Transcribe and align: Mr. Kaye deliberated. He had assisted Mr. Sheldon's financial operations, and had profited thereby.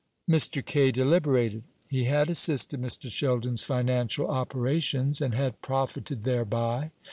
Mr. 0.27 0.65
Kaye 0.65 0.91
deliberated. 0.91 1.61
He 1.87 2.05
had 2.05 2.27
assisted 2.27 2.81
Mr. 2.81 3.07
Sheldon's 3.07 3.61
financial 3.61 4.25
operations, 4.25 5.21
and 5.21 5.35
had 5.35 5.61
profited 5.61 6.23
thereby. 6.23 6.89